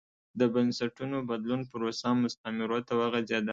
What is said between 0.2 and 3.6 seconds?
د بنسټونو بدلون پروسه مستعمرو ته وغځېده.